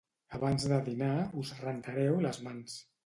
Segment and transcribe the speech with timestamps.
[0.37, 1.13] Abans de dinar
[1.43, 2.81] us rentareu les mans.